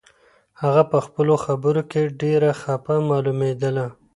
[0.61, 2.51] هغه په خپلو خبرو کې ډېره
[2.85, 3.85] پخه معلومېدله.